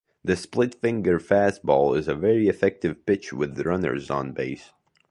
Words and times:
The 0.23 0.35
split-finger 0.35 1.19
fastball 1.19 1.95
is 1.95 2.07
a 2.07 2.15
very 2.15 2.47
effective 2.47 3.05
pitch 3.05 3.31
with 3.33 3.59
runners 3.59 4.09
on 4.09 4.31
base. 4.31 4.71